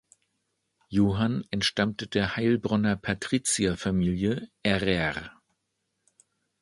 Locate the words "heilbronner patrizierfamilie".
2.35-4.49